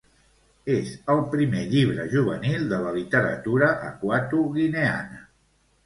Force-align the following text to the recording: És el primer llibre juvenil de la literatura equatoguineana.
És 0.75 0.93
el 1.15 1.21
primer 1.33 1.65
llibre 1.75 2.07
juvenil 2.15 2.67
de 2.73 2.81
la 2.87 2.97
literatura 2.99 3.71
equatoguineana. 3.93 5.27